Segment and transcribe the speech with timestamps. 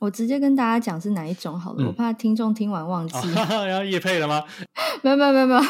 [0.00, 3.32] 我直接跟大家讲是哪一种好了，嗯、我怕听众听完忘记。
[3.34, 4.44] 然后业配了吗？
[5.02, 5.60] 没有没有没有没有。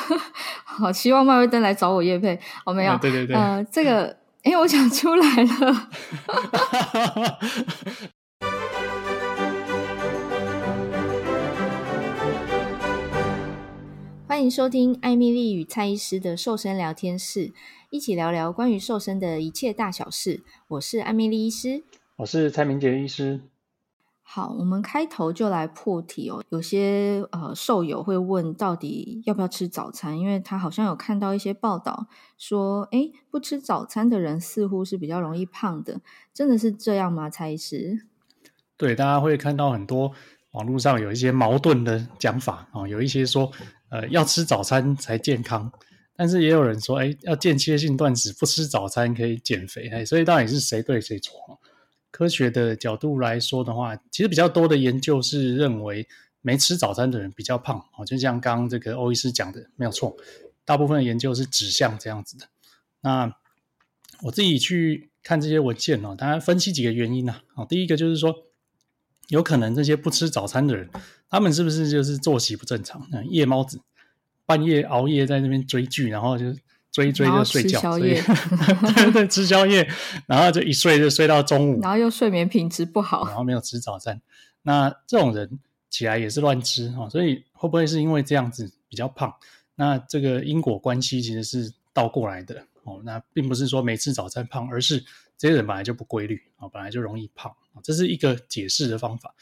[0.65, 2.39] 好，希望麦威登来找我业配。
[2.67, 2.95] 哦，没有。
[2.99, 3.35] 对对对。
[3.35, 5.89] 呃，这个，哎，我想出来了。
[14.27, 17.53] 欢迎收听艾米丽与蔡医师的瘦身聊天室，
[17.89, 20.43] 一起聊聊关于瘦身的一切大小事。
[20.69, 21.83] 我是艾米丽医师，
[22.17, 23.41] 我是蔡明杰医师。
[24.31, 26.45] 好，我们开头就来破题哦。
[26.51, 30.19] 有些呃瘦友会问，到底要不要吃早餐？
[30.19, 36.03] 因为他好像有看到一些报道说，诶，不吃早餐的人似乎是比较容易胖的，
[36.35, 37.31] 真的是这样吗？
[37.31, 38.03] 蔡医师？
[38.77, 40.13] 对，大家会看到很多
[40.51, 43.51] 网络上有一些矛盾的讲法啊、哦，有一些说，
[43.89, 45.73] 呃，要吃早餐才健康，
[46.15, 49.89] 但是也有人说，诶，要间歇性断食，不吃早餐可以减肥。
[49.89, 51.59] 诶，所以到底是谁对谁错？
[52.11, 56.07] 科学的角度来说的话，其实比较多的研究是认为
[56.41, 60.17] 没吃早餐的人比较胖哦，就像刚刚这个欧医师讲的，没有错。
[60.65, 62.47] 大部分的研究是指向这样子的。
[63.01, 63.37] 那
[64.23, 67.43] 我自己去看这些文献哦，当然分析几个原因呢。
[67.55, 68.35] 哦，第一个就是说，
[69.29, 70.89] 有可能这些不吃早餐的人，
[71.29, 73.07] 他们是不是就是作息不正常？
[73.29, 73.81] 夜猫子，
[74.47, 76.55] 半夜熬夜在那边追剧，然后就。
[76.99, 78.23] 追追就睡觉，吃宵夜，
[78.97, 79.89] 对 对，吃宵夜，
[80.27, 84.21] 然后就一睡就睡到中午，然后又睡眠品质不好，然后没有吃早餐。
[84.63, 89.33] 那这种人起来也是乱吃哦，所以会不会是因为这样子比较胖？
[89.77, 93.01] 那这个因果关系其实是倒过来的哦。
[93.05, 95.05] 那并不是说没吃早餐胖，而是
[95.37, 99.33] 这些人本来就不规律啊，本来就容易胖，这是一个解释的方法。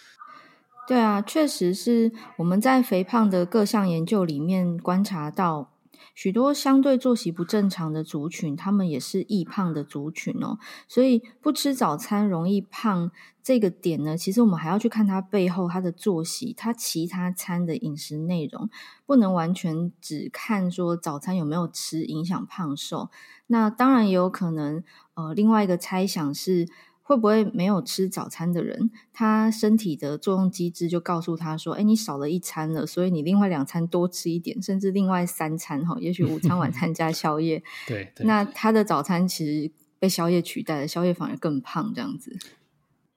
[0.86, 5.72] 对啊，确实是我们在肥胖的各项研究里面观察到。
[6.14, 10.58] 许多相对作息不正常的族群，他们也是易胖的族群哦。
[10.88, 13.10] 所以不吃早餐容易胖
[13.42, 18.70] 这个点呢，其实我们还要去看它背后它的作息，它其他餐的饮食内容，
[19.04, 23.10] 不能完全只看说早餐有没有吃影响胖瘦。
[23.48, 24.82] 那当然也有可能，
[25.14, 26.66] 呃，另外一个猜想是。
[27.08, 37.62] 会不会没有吃早餐的人，他身体的作用机制就告诉他说：“哎，你少了一餐了，所以你另外两餐多吃一点，甚至另外三餐哈，也许午餐、晚餐加宵夜。
[37.86, 42.36] 对”对，那他的早餐其实被宵夜取代了，宵夜反而更胖这样子。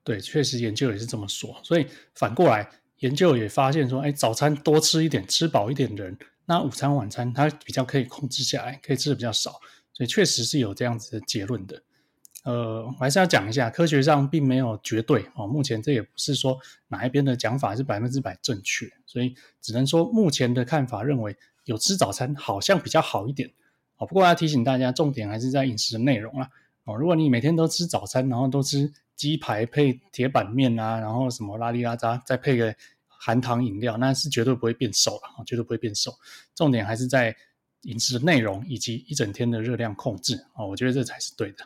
[0.03, 1.59] 对，确实研究也是这么说。
[1.63, 2.69] 所以反过来，
[2.99, 9.59] 研究也发现说：“哎，早餐多吃一点，吃饱一点的人，那午餐、晚餐他比较可以控制下来，可以吃的比较少。”
[9.93, 11.81] 所以确实是有这样子的结论的。
[12.45, 15.45] 呃，我还是要讲一下，科学上并没有绝对哦。
[15.45, 16.57] 目前这也不是说
[16.87, 21.35] 哪一边的讲法是百分之百正确，所以只能说目前的看法认为
[21.65, 23.51] 有吃早餐好像比较好一点
[23.97, 24.07] 哦。
[24.07, 26.49] 不过要提醒大家，重点还是在饮食的内容啦
[26.85, 26.95] 哦。
[26.95, 32.73] 如果你每天都吃早餐，然后都吃鸡排配铁板面啊，然后什么拉里拉渣，再配个
[33.05, 36.13] 含糖饮料，那是绝对不会变瘦了啊，绝对不会变瘦。
[36.55, 37.35] 重点还是在
[37.81, 40.65] 饮食的内容以及一整天的热量控制哦。
[40.65, 41.65] 我觉得这才是对的。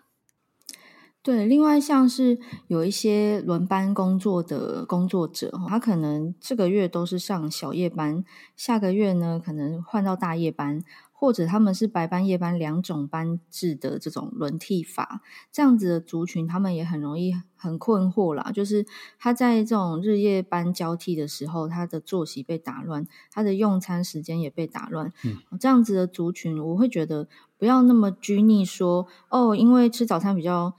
[1.23, 8.25] 对，另外像是有一些轮班工作的工作者，他可能这个月都是上小夜班，
[8.57, 18.51] 下个月呢可能换到大夜班，或者他们是白班、夜班两种班制的这种轮替法，这样子的族群，他们也很容易很困惑啦。
[18.53, 18.85] 就是
[19.17, 25.13] 他在这种日夜班交替的时候，他的作息被打乱，他的用餐时间也被打乱。
[25.23, 30.73] 嗯，这样子的族群，我会觉得不要那么拘泥说，哦，因为吃早餐比较。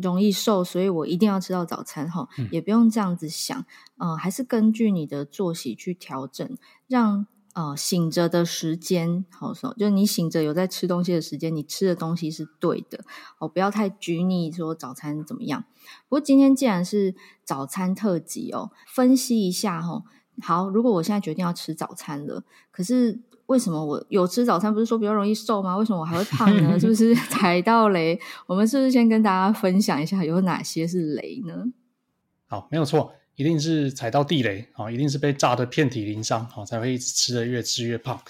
[0.00, 3.64] 容易瘦，所以我一定要吃到早餐哈，嗯、也不用这样子想，
[3.98, 6.56] 呃，还是根据你的作息去调整，
[6.88, 13.04] 让呃醒着的时间好说，就你醒着有在吃东西的时间，你吃的东西是对的
[13.38, 15.64] 哦，不要太拘泥说早餐怎么样。
[16.08, 20.02] 不过今天既然是早餐特辑哦，分析一下哈，
[20.42, 23.20] 好，如果我现在决定要吃早餐了，可是。
[23.50, 25.76] 为什么我有吃早餐不是说比较容易瘦吗？
[25.76, 26.70] 为什么我还会胖呢？
[26.78, 28.16] 是不是踩到雷？
[28.46, 31.64] 我们是不是先跟大家分享一下有哪些是雷呢？
[32.46, 38.20] 好，没有错，一定是踩到地雷啊，一定是被炸得遍体鳞伤，才会一直吃的越吃越胖。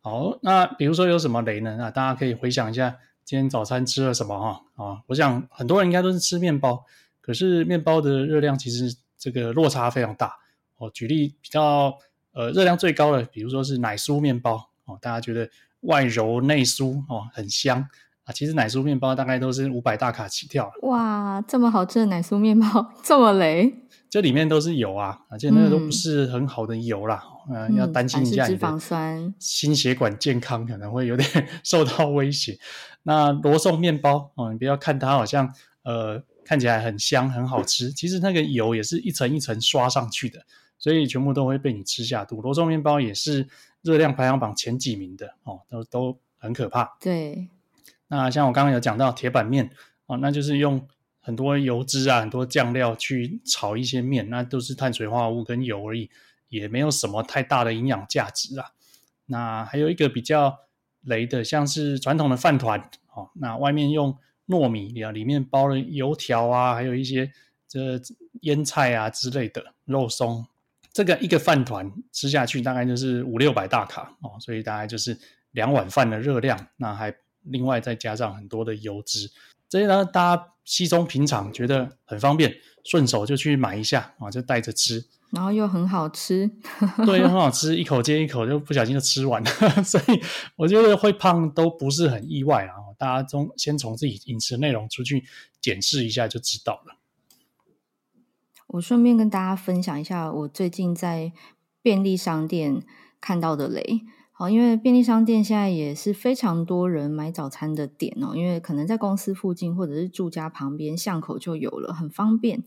[0.00, 1.76] 好，那比如说有什么雷呢？
[1.78, 5.02] 那大家可以回想一下今天早餐吃了什么哈啊？
[5.08, 6.86] 我想很多人应该都是吃面包，
[7.20, 10.36] 可是面包的热量其实这个落差非常大。
[10.78, 11.98] 我举例比较
[12.32, 14.69] 呃热量最高的，比如说是奶酥面包。
[14.90, 15.48] 哦，大家觉得
[15.80, 17.86] 外柔内酥哦，很香
[18.24, 18.32] 啊。
[18.32, 20.70] 其实奶酥面包大概都是五百大卡起跳。
[20.82, 23.74] 哇，这么好吃的奶酥面包 这么雷？
[24.08, 27.22] 这里面都是油啊，而且那个都不是很好的油啦。
[27.48, 28.78] 嗯，呃、要担心一下你的
[29.38, 31.28] 心血管健康可能会有点
[31.62, 32.58] 受到威胁。
[33.04, 35.52] 那罗宋面包哦，你不要看它好像
[35.84, 40.40] 呃看起来很香很好吃，其实那个油也是一层一层刷上去的，
[40.76, 42.42] 所以全部都会被你吃下肚。
[42.42, 43.48] 罗宋面包也是
[43.82, 46.96] 热量排行榜前几名的哦，都都很可怕。
[47.00, 47.48] 对，
[48.08, 49.70] 那像我刚刚有讲到铁板面
[50.06, 50.86] 哦，那就是用
[51.20, 56.10] 很多油脂啊、很多酱料去炒一些面，那都是碳水化合物跟油而已，
[56.48, 58.72] 也没有什么太大的营养价值啊。
[59.26, 60.58] 那还有一个比较
[61.02, 62.80] 雷的，像是传统的饭团
[63.14, 64.16] 哦，那外面用。
[64.46, 67.30] 糯米啊，里面包了油条啊，还有一些
[67.68, 68.00] 这
[68.40, 70.44] 腌菜啊之类的肉松。
[70.92, 75.16] 这个一个饭团吃下去大概就是五六百大卡哦，所以大概就是
[75.52, 76.68] 两碗饭的热量。
[76.76, 79.30] 那还另外再加上很多的油脂，
[79.68, 82.54] 这些呢大家稀松平常，觉得很方便，
[82.84, 85.04] 顺手就去买一下啊，就带着吃。
[85.30, 86.50] 然后又很好吃，
[87.06, 89.50] 对，又很好吃，一口接一口就不小心就吃完了，
[89.84, 90.20] 所以
[90.56, 92.74] 我觉得会胖都不是很意外啊。
[92.98, 95.24] 大家从先从自己饮食内容出去
[95.60, 96.96] 检视一下就知道了。
[98.72, 101.32] 我顺便跟大家分享一下我最近在
[101.82, 102.82] 便利商店
[103.20, 104.02] 看到的雷。
[104.32, 112.62] 好，因为便利商店现在也是非常多人买早餐的点哦，因为可能在公司附近或者是住家旁边巷口就有了，很方便。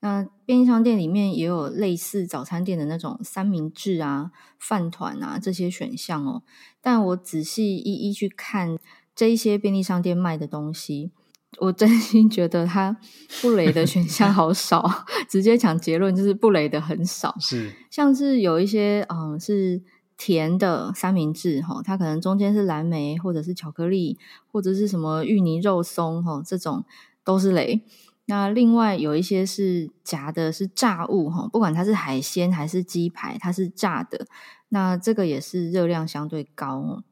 [0.00, 6.42] 那便利商店里面也有类似早餐店的那种三明治啊、饭团啊这些选项哦。
[6.82, 8.76] 但我仔细一一去看
[9.14, 11.10] 这一些便利商店卖的东西，
[11.58, 12.96] 我真心觉得它
[13.40, 14.88] 不雷的选项好少。
[15.28, 17.34] 直接讲结论就是不雷的很少。
[17.40, 19.82] 是，像是有一些嗯是
[20.16, 24.18] 甜的三明治哈，它可能中间是蓝莓或者是巧克力
[24.50, 26.84] 或者是什么芋泥肉松哈，这种
[27.24, 27.82] 都是雷。
[28.26, 34.26] 那另外有一些是夹的，是炸物哈，不管它是海鲜还是鸡排，它是炸的，
[34.70, 37.04] 那这个也是热量相对高哦。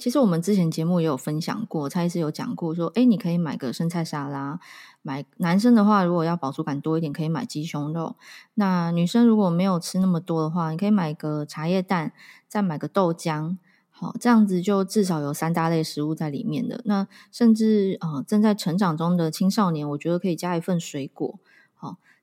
[0.00, 4.58] 其实我们之前节目也有分享过，蔡医师有讲过说，诶，你可以买个生菜沙拉，
[5.02, 8.16] 买男生的话，如果要饱足感多一点，可以买鸡胸肉。
[8.54, 12.12] 那女生如果没有吃那么多的话，你可以买个茶叶蛋，
[12.48, 13.58] 再买个豆浆。
[13.90, 16.80] 好，这样子就至少有三大类食物在里面的。
[16.86, 21.38] 那甚至啊、正在成长中的青少年，我觉得可以加一份水果。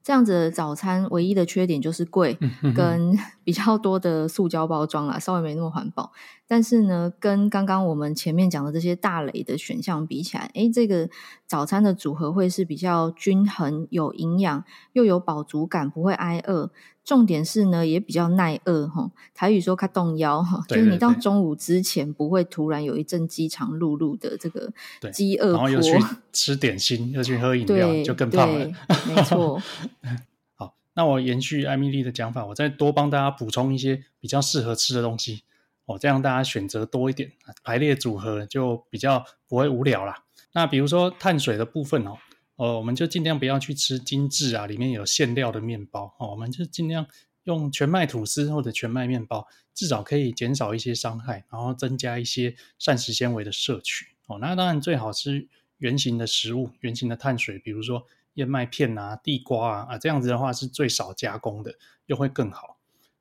[0.07, 2.39] 好，这样子的早餐唯一的缺点就是贵，
[2.74, 3.13] 跟
[3.44, 6.13] 比较多的塑胶包装啦，稍微没那么环保。
[6.48, 11.09] 但是呢，跟刚刚我们前面讲的这些大类的选项比起来，诶，这个
[11.45, 14.63] 早餐的组合会是比较均衡、有营养，
[14.94, 16.71] 又有饱足感，不会挨饿。
[17.07, 19.09] 重点是呢，也比较耐饿哈。
[19.33, 24.69] 台语说“它动腰”哈，就是你到中午之前不会突然有一阵饥肠辘辘的这个
[25.13, 25.94] 饥饿，然后又去
[26.33, 28.69] 吃点心， 又去喝饮料，就更胖了。
[29.07, 29.57] 没错。
[30.56, 35.44] 好，那我延续艾米丽的讲法，我再多帮大家补充一些比较适合吃的东西
[35.86, 37.31] 哦，这样大家选择多一点，
[37.63, 40.25] 排列组合就比较不会无聊啦。
[40.51, 42.18] 那比如说碳水的部分哦。
[42.57, 46.31] 哦，我们就尽量不要去吃精致啊，里面有馅料的面包哦。
[46.31, 47.07] 我们就尽量
[47.44, 54.39] 用全麦吐司或者全麦面包，至少可以减少一些伤害，然后增加一些膳食纤维的摄取哦。
[54.39, 61.75] 那当然最好吃原型的食物，原型的碳水，比如说燕麦片啊、地瓜啊啊，这样子的话是最少加工的，
[62.07, 62.80] 又会更好。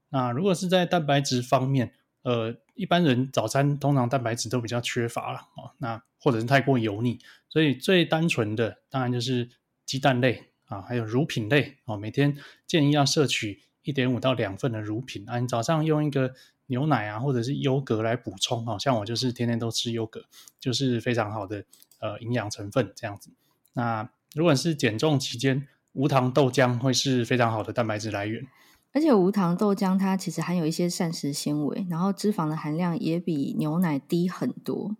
[0.08, 1.92] 那如果是在蛋白质方面，
[2.26, 9.48] 呃，一般人早餐通常蛋白质都比较缺乏了哦，那或者是太过油腻，所以最单纯的当然就是
[9.84, 12.36] 鸡蛋类啊，还有乳品类哦，每天
[12.66, 16.34] 建议要摄取一点五到两份的乳品啊，你早上用一个
[16.66, 20.24] 牛奶啊，或者是优格来补充哦，像我就是天天都吃优格，
[20.58, 21.64] 就是非常好的
[22.00, 23.30] 呃营养成分这样子。
[23.74, 28.44] 那如果是减重期间，无糖豆浆会是非常好的蛋白质来源。
[28.96, 34.96] 而且无糖豆浆它其实含有一些膳食纤维，然后脂肪的含量也比牛奶低很多。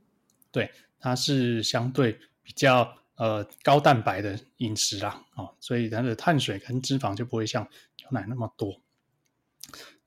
[0.50, 8.82] 对，它是相对比较呃高蛋白的饮食啦，哦，所以它的碳水跟脂肪就不会像牛奶那么多。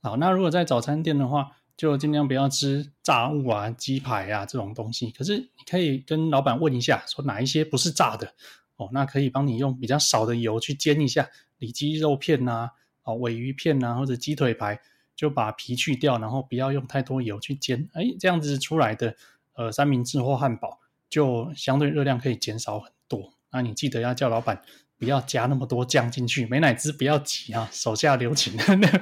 [0.02, 5.10] 好，那如果在早餐店的话，就尽量不要吃炸物啊、鸡排啊这种东西。
[5.10, 8.36] 可是你可以跟老板问一下，说哪一些不是炸的
[8.76, 11.28] 哦，那可以帮你用比较少的油去煎一下
[11.58, 12.74] 里脊肉片啊。
[13.04, 14.80] 哦，尾鱼片啊，或者鸡腿排，
[15.16, 19.16] 就把皮去掉，然后不要用太多油去煎，哎，这样子出来的
[19.54, 20.80] 呃三明治或汉堡
[21.10, 23.34] 就相对热量可以减少很多。
[23.52, 24.62] 那你记得要叫老板
[24.98, 28.54] 不要加那么多酱进去，美乃滋不要挤啊，手下留情。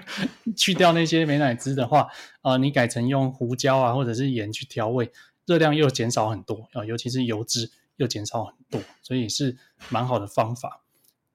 [0.56, 2.08] 去掉那些美乃滋的话，
[2.42, 5.12] 啊、你改成用胡椒啊或者是盐去调味，
[5.46, 9.58] 热量又减少很多啊，尤其是油脂又减少很多，所以是
[9.90, 10.84] 蛮好的方法。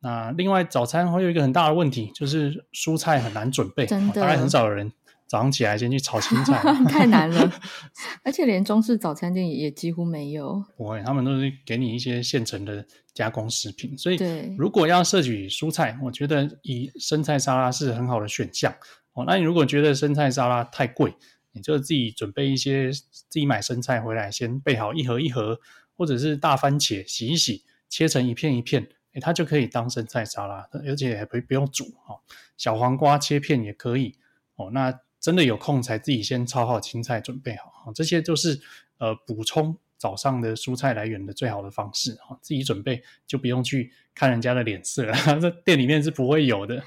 [0.03, 4.93] 那另外早餐会有一个很大的问题，就是蔬菜很难准备，真的，当然很少有人
[5.27, 7.51] 早上起来先去炒青菜， 太难了。
[8.25, 10.63] 而且连中式早餐店也几乎没有。
[10.77, 13.97] 不会，他们都是给你一些现成的加工食品。
[13.97, 14.19] 所以，
[14.59, 18.75] 如果要摄取蔬菜，我觉得以生菜沙拉是很好的选项。
[19.15, 21.15] 哦，那你如果觉得生菜沙拉太贵，
[21.53, 25.61] 你就自己准备一些，自己买生菜回来，先备好一盒一盒，
[25.97, 31.85] 或者是大番茄洗一洗，切成一片一片，诶，它就可以当生菜沙拉，而且还不不用煮。
[32.07, 32.21] 哦，
[32.57, 34.17] 小黄瓜切片也可以。
[34.57, 35.01] 哦，那。
[35.23, 38.61] 真的有空才自己先炒好青菜准备好，这些就是
[38.99, 42.37] 呃补充早上的蔬菜来源的最好的方式哈。
[42.43, 46.83] 自己准备就不用去看人家的脸色了， 这店里面是不会有的。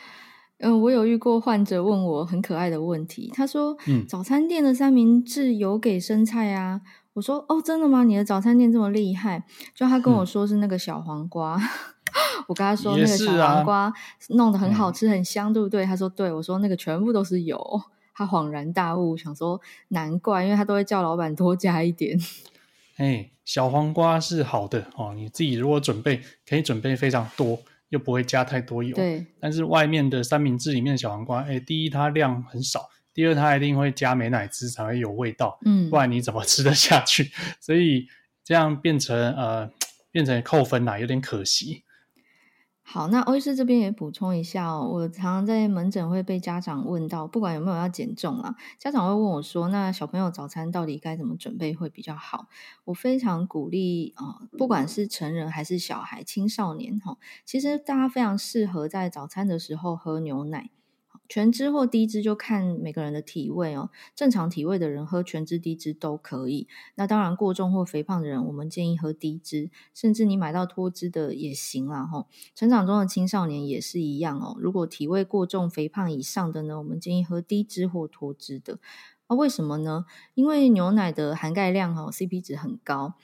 [0.58, 6.82] 嗯，我有遇过患者问我很可爱的问题，他说：“嗯，早餐店的三明治有给生菜啊？”
[7.16, 8.04] 我说：“哦，真的吗？
[8.04, 11.62] 你的早餐店这么厉害？”就他跟我说是那个小黄瓜，嗯、
[12.48, 13.94] 我跟他说那个小黄瓜
[14.30, 15.86] 弄得很好吃，很香，对不对？
[15.86, 17.82] 他说：“对。”我说：“那个全部都是油。”
[18.14, 22.18] 他恍然大悟，想说难怪，因为他都会叫老板多加一点。
[22.96, 28.96] 哎，小黄瓜是好的哦，你自己如果准备，可以准备非常多，又不会加太多油。
[28.96, 29.26] 对。
[29.40, 37.32] 但是外面的三明治里面的小黄瓜，哎，第一它量很少，第二它一定会加美乃滋才会有味道，嗯，不然你怎么吃得下去？
[37.60, 38.08] 所以
[38.46, 39.70] 这样变成呃，
[40.12, 41.84] 变成扣分啦，有点可惜。
[42.88, 44.88] 好，那欧医师这边也补充一下哦。
[44.88, 52.48] 我常常在门诊会被家长问到，不管有没有要减重啊，家长会问我说：“那小朋友早餐到底该怎么准备会比较好？”
[52.86, 60.70] 我非常鼓励啊、不管是成人还是小孩、青少年哈，其实大家非常适合在早餐的时候喝牛奶。
[61.28, 66.68] 全脂或低脂就看每个人的体位哦，正常体位的人喝全脂、低脂都可以。
[66.96, 72.28] 那当然过重或肥胖的人，我们建议喝低脂，甚至你买到脱脂的也行啦吼。
[72.54, 74.56] 成长中的青少年也是一样哦。
[74.60, 78.80] 如果体位过重、肥胖以上的呢，我们建议喝低脂或脱脂的。
[79.28, 80.06] 那为什么呢？
[80.36, 83.16] 因为牛奶的含钙量哦，CP 值很高。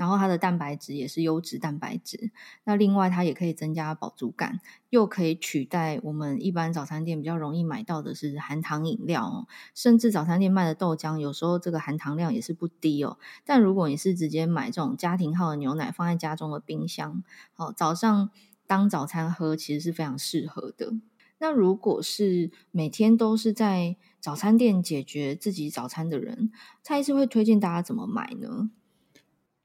[0.00, 2.30] 然后它的蛋白质也是优质蛋白质，
[2.64, 13.18] 那另外它也可以增加饱足感，又可以取代我们一般早餐店比较容易买到的是含糖饮料哦，甚至早餐店卖的豆浆有时候这个含糖量也是不低哦。
[13.44, 18.30] 但如果你是直接买这种家庭号的牛奶放在家中的冰箱，好，早上
[18.66, 20.94] 当早餐喝其实是非常适合的。
[21.36, 26.50] 那如果是每天都是在早餐店解决自己早餐的人，
[26.82, 28.70] 蔡医师会推荐大家怎么买呢？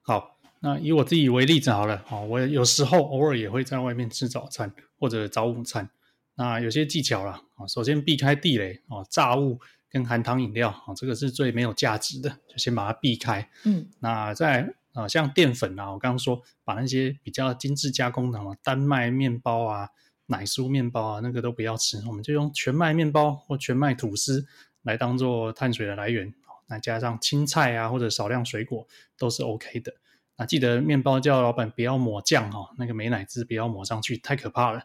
[0.07, 5.89] 好，那以我自己为例子好了，哦，我有时候偶尔也会在外面吃早餐或者早午餐。
[6.35, 9.59] 那有些技巧啦，啊，首先避开地雷哦，炸物
[9.89, 13.49] 跟含糖饮料啊，这个是最没有价值的，就先把它避开。
[13.63, 19.89] 嗯，那在啊，像淀粉啊，我刚刚说把那些比较精致加工的嘛，丹麦面包啊、
[20.27, 24.45] 奶酥面包啊，那个都不要吃，我们就用全麦面包或全麦吐司
[24.83, 26.31] 来当做碳水的来源。
[26.67, 29.93] 那加上青菜啊，或者少量水果都是 OK 的。
[30.37, 34.83] 那记得面包叫老板不要抹酱哈，那个美乃滋不要抹上去，太可怕了。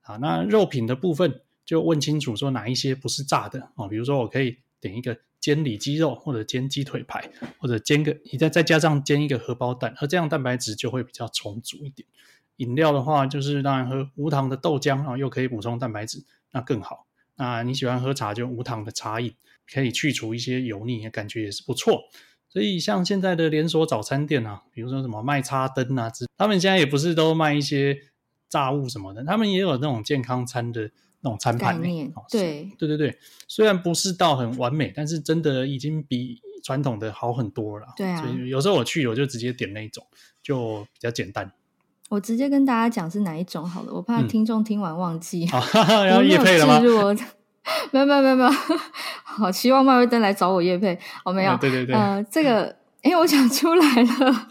[0.00, 7.28] 好，那肉品的部分就问清楚说哪一些不是炸的哦，比如说我可以点一个煎里脊肉，或者煎鸡腿排，
[7.58, 12.08] 或者煎个你再再加上煎一个荷包蛋，而这样蛋白质就会比较充足一点。
[12.56, 17.05] 饮料的话，就是当然喝无糖的豆浆啊，又可以补充蛋白质，那更好。
[17.36, 19.34] 那你喜欢喝茶就无糖的茶饮。
[19.68, 22.04] 可以去除一些油腻，感觉也是不错。
[22.48, 27.98] 所以像现在的连锁早餐店啊，比如说什么麦叉灯啊之，他们现在也不是都卖一些
[28.48, 30.88] 炸物什么的，他们也有那种健康餐的
[31.20, 31.82] 那种餐盘。
[32.30, 37.88] 对对对对，虽然不是到很完美，但是真的已经比传统的好很多了。
[37.96, 40.06] 对啊，所以有时候我去，我就直接点那一种，
[40.44, 41.52] 就比较简单。
[42.08, 45.46] 我直接跟大家讲是哪一种好了，我怕听众听完忘记。
[45.48, 46.80] 好、嗯，然后业配了吗？
[47.90, 48.50] 没有没有没有没有，
[49.24, 54.46] 好，希望麦威登来找我叶配，哦，没有，啊、对对对，呃，这个，哎，我讲出来了，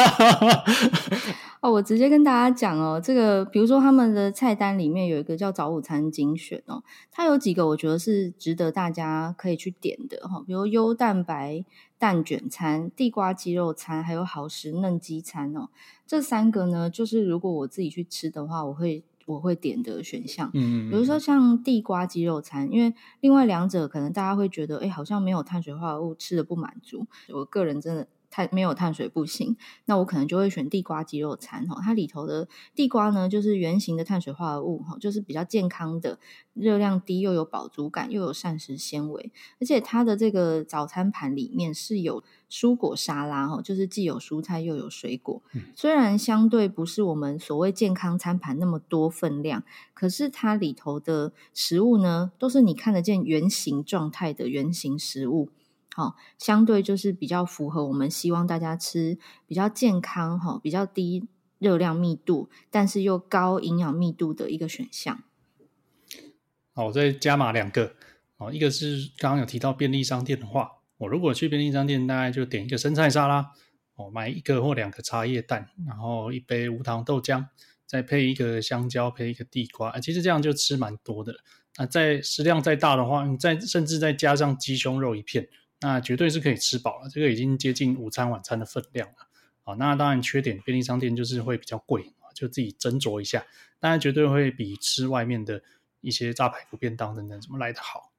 [1.60, 11.62] 哦，我直接跟大家讲哦，这个，比如说他们的菜单里面有一个叫早午餐精选哦，它有几个我觉得是值得大家可以去点的哈，比如优蛋白
[12.02, 15.68] 蛋卷餐、地瓜鸡肉餐，还有好食嫩鸡餐哦，
[16.04, 19.04] 这三个呢，就是如果我自己去吃的话，我会。
[19.24, 27.06] 我会点的选项，嗯，比如说像地瓜鸡肉餐，因为另外两者可能大家会觉得，哎，好像没有碳水化合物，吃的不满足。
[27.28, 31.78] 我个人真的碳没有碳水不行，那我可能就会选地瓜鸡肉餐哈。
[31.82, 36.18] 它里头的地瓜呢，就是圆形的碳水化合物哈，就是比较健康的，
[36.54, 45.42] 热量低又有饱足感，又有膳食纤维，而且它的这个早餐盘里面是有蔬果沙拉哈，就是既有蔬菜又有水果。
[45.76, 49.62] 虽然相对不是我们所谓健康餐盘那么多分量，
[49.92, 55.50] 可是它里头的食物呢，都是你看得见原形状态的原形食物。
[55.94, 65.22] 好，相对就是比较符合我们希望大家吃比较健康哈，比较低热量密度，但是又高营养密度的一个选项。
[66.72, 67.92] 好，我再加码两个
[68.38, 73.52] 哦，一个是刚刚有提到便利商店的话，我如果去便利商店，大概就点一个生菜沙拉
[73.96, 77.44] 哦，买一个或两个茶叶蛋，然后一杯无糖豆浆，
[77.84, 81.34] 再配一个香蕉，配一个地瓜，其实这样就吃蛮多的。
[81.76, 85.46] 那再食量再大的话，你再甚至再加上鸡胸肉一片。
[85.82, 89.14] 那绝对是可以吃饱了，这个已经接近午餐晚餐的分量了。
[89.64, 93.44] 好，那当然缺点，便利商店就是会比较贵，就自己斟酌一下。
[93.78, 95.62] 当然绝对会比吃外面的
[96.00, 98.12] 一些炸排骨便当等等怎么来得好。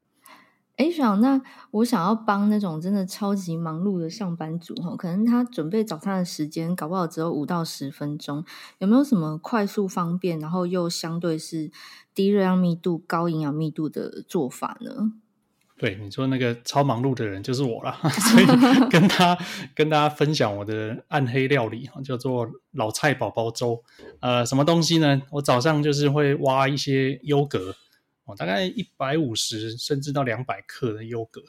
[0.76, 1.40] 哎，小，那
[1.70, 8.44] 我想要帮那种真的超级忙碌的上班族哈，可能他准备早餐的时间搞不好只有五到十分钟，
[8.80, 11.72] 有没有什么快速方便，然后又相对是
[12.16, 15.14] 低热量密度、高营养密度的做法呢？
[15.84, 18.00] 对，你说那个超忙碌的人就是我了，
[18.32, 18.46] 所以
[18.90, 19.38] 跟他
[19.76, 23.84] 跟大家分享我的暗黑料理，叫做老菜宝宝粥。
[24.22, 25.22] 呃，什么东西呢？
[25.32, 27.76] 我早上就是会挖一些优格，
[28.24, 31.42] 哦，大概一百五十甚至到两百克的优格，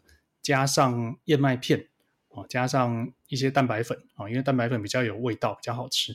[0.43, 1.87] 加上燕麦片，
[2.31, 6.13] 哦，加上一些蛋白粉，哦，因为蛋白粉比较有味道，比较好吃。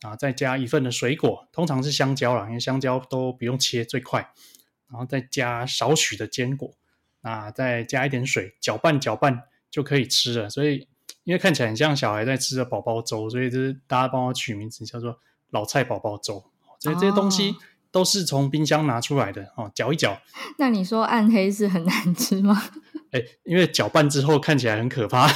[0.00, 4.20] 然后再加一份的水果，通常是香蕉啦，因为香蕉都不用切，最快。
[4.88, 6.72] 然后再加少许的坚果。
[7.26, 10.48] 啊，再加一点水，搅拌搅拌就可以吃了。
[10.48, 10.86] 所以，
[11.24, 15.18] 因为看起来很像小孩在吃的宝宝粥，所以就是大家帮我取名字叫做
[15.50, 16.44] “老菜宝宝粥”。
[16.78, 17.56] 所以这些东西
[17.90, 20.20] 都是从冰箱拿出来的哦，搅一搅。
[20.58, 22.70] 那你说暗黑是很难吃吗？
[23.10, 25.26] 哎，因为搅拌之后看起来很可怕。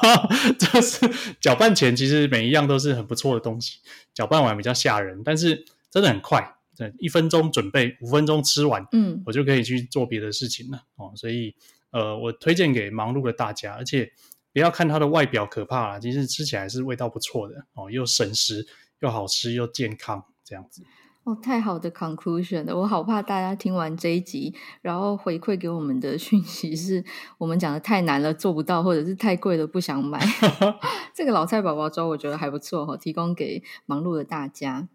[0.58, 1.10] 就是
[1.40, 3.80] 搅拌前其实每一样都是很不错的东西，
[4.14, 6.53] 搅拌完比较吓人，但是真的很快。
[6.76, 11.12] 对，一分钟准备，五分钟吃完，嗯，我就可以去做别的事情了哦。
[11.14, 11.54] 所以，
[11.90, 14.12] 呃，我推荐给忙碌的大家，而且
[14.52, 18.66] 不要看它的外表可怕啦，其实吃起来是味道不错的哦，又省时，
[19.00, 20.82] 又好吃，又健康，这样子。
[21.24, 22.76] 哦，太好的 conclusion 了！
[22.76, 27.02] 我好怕大家听完这一集，然后回馈给我们的讯息是
[27.38, 30.20] 我们讲的太难了，做不到，或者是太贵了，不想买。
[31.14, 34.86] 这个老菜宝宝粥我觉得还不错哈，提供给忙碌的大家。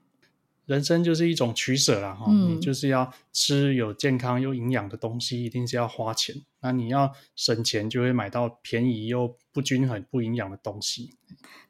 [0.69, 6.35] 人生就是一种取舍啦，哈、嗯，你就是要吃有健康又营养的东西，一定是要花钱。
[6.61, 11.15] 那你要省钱，就会买到便宜又不均衡、不营养的东西。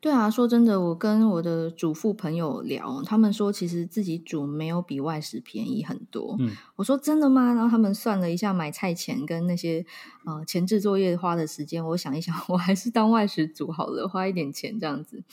[0.02, 6.36] 对啊，说真的，我跟我的主妇朋友聊，他们说其实自己煮没有比外食便宜很多。
[6.40, 7.54] 嗯，我说真的吗？
[7.54, 9.86] 然后他们算了一下买菜钱跟那些
[10.26, 15.24] 呃前置作业花的时间，我想一想，我还是当外食煮好了，花一点钱这样子。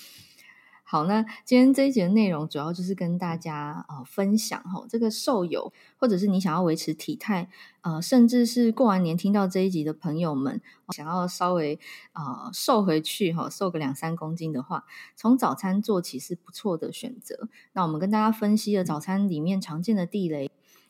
[0.88, 7.48] 好，那今天这一集的内容主要就是跟大家呃分享哈，这个瘦友或者是你想要维持体态，
[7.80, 11.80] 呃，甚至是过完年听到这一集的朋友们，想要稍微
[12.12, 14.84] 呃瘦回去哈，瘦个两三公斤的话，
[15.16, 17.48] 从早餐做起是不错的选择。
[17.72, 20.48] 那我们跟大家分析了早餐里面常见的地雷，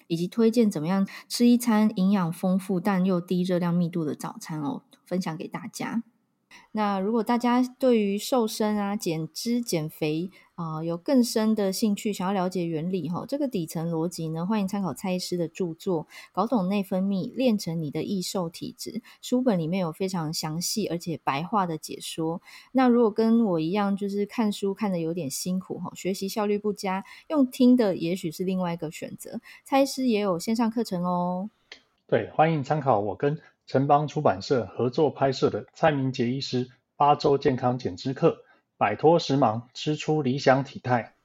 [0.08, 6.02] 以及推荐怎么样吃一餐营养丰富但又低热量密度的早餐哦，分享给大家。
[6.72, 18.90] 那如果大家对于瘦身啊、减脂、减肥啊、有更深的兴趣，想要了解原理哈，这个底层逻辑呢，欢迎参考蔡医师的著作《搞懂内分泌，练成你的易瘦体质》
[19.20, 22.40] 书本里面有非常详细而且白话的解说。
[22.72, 29.40] 那如果跟我一样，就是看书看得有点辛苦哈，学习效率不佳，用听的也许是另外一个选择。
[29.64, 31.50] 蔡医师也有线上课程哦。
[32.06, 33.38] 对，欢迎参考我跟。
[33.66, 38.36] 城邦出版社合作拍摄的蔡明杰医师八周健康减脂课，
[38.78, 41.15] 摆脱时髦，吃出理想体态。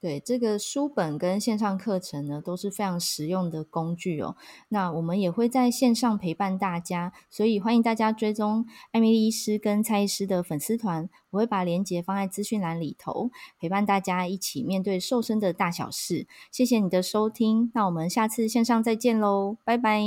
[0.00, 4.34] 对，这个书本跟线上课程呢，都是非常实用的工具哦。
[4.70, 16.26] 那我们也会在线上陪伴大家，所以欢迎大家追踪艾米丽医师跟蔡医师的粉丝团，我会把链接放在资讯栏里头，陪伴大家一起面对瘦身的大小事。
[16.50, 20.00] 谢谢你的收听，那我们下次线上再见喽，拜拜。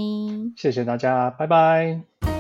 [0.58, 2.33] 谢谢大家，拜拜。